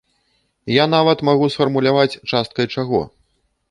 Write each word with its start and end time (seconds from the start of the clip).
І 0.69 0.77
я 0.77 0.85
нават 0.95 1.23
магу 1.31 1.51
сфармуляваць, 1.57 2.19
часткай 2.35 2.75
чаго. 2.77 3.09